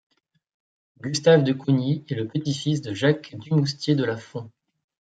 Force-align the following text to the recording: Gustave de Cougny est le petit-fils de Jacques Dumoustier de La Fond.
Gustave 1.01 1.43
de 1.43 1.53
Cougny 1.53 2.03
est 2.09 2.15
le 2.15 2.25
petit-fils 2.27 2.81
de 2.81 2.91
Jacques 2.91 3.35
Dumoustier 3.37 3.93
de 3.93 4.03
La 4.03 4.17
Fond. 4.17 4.49